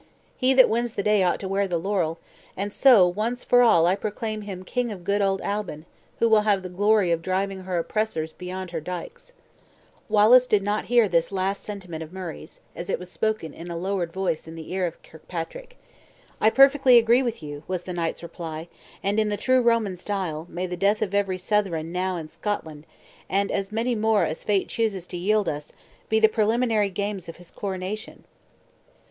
He 0.35 0.55
that 0.55 0.67
wins 0.67 0.95
the 0.95 1.03
day 1.03 1.21
ought 1.21 1.39
to 1.41 1.47
wear 1.47 1.67
the 1.67 1.77
laurel; 1.77 2.17
and 2.57 2.73
so, 2.73 3.07
once 3.07 3.43
for 3.43 3.61
all, 3.61 3.85
I 3.85 3.93
proclaim 3.95 4.41
him 4.41 4.63
King 4.63 4.91
of 4.91 5.03
good 5.03 5.21
old 5.21 5.41
Albin, 5.41 5.85
who 6.17 6.27
will 6.27 6.41
have 6.41 6.63
the 6.63 6.69
glory 6.69 7.11
of 7.11 7.21
driving 7.21 7.61
her 7.65 7.77
oppressors 7.77 8.33
beyond 8.33 8.71
her 8.71 8.79
dikes." 8.81 9.31
Albin 9.31 9.43
was 9.47 9.51
the 9.51 9.53
ancient 9.53 9.81
name 9.83 9.85
of 9.85 9.93
Scotland. 9.93 10.31
Wallace 10.31 10.47
did 10.47 10.63
not 10.63 10.85
hear 10.85 11.07
this 11.07 11.31
last 11.31 11.63
sentiment 11.63 12.01
of 12.01 12.11
Murray's, 12.13 12.59
as 12.75 12.89
it 12.89 12.97
was 12.97 13.11
spoken 13.11 13.53
in 13.53 13.69
a 13.69 13.77
lowered 13.77 14.11
voice 14.11 14.47
in 14.47 14.55
the 14.55 14.73
ear 14.73 14.87
of 14.87 15.03
Kirkpatrick. 15.03 15.77
"I 16.41 16.49
perfectly 16.49 16.97
agree 16.97 17.21
with 17.21 17.43
you," 17.43 17.61
was 17.67 17.83
the 17.83 17.93
knight's 17.93 18.23
reply; 18.23 18.69
"and 19.03 19.19
in 19.19 19.29
the 19.29 19.37
true 19.37 19.61
Roman 19.61 19.95
style, 19.97 20.47
may 20.49 20.65
the 20.65 20.75
death 20.75 21.03
of 21.03 21.13
every 21.13 21.37
Southron 21.37 21.91
now 21.91 22.17
in 22.17 22.27
Scotland, 22.27 22.87
and 23.29 23.51
as 23.51 23.71
many 23.71 23.93
more 23.93 24.23
as 24.25 24.43
fate 24.43 24.67
chooses 24.67 25.05
to 25.05 25.17
yield 25.17 25.47
us, 25.47 25.73
be 26.09 26.19
the 26.19 26.27
preliminary 26.27 26.89
games 26.89 27.29
of 27.29 27.35
his 27.35 27.51
coronation!" 27.51 28.23